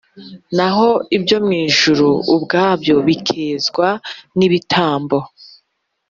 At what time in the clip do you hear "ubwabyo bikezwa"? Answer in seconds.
2.35-3.87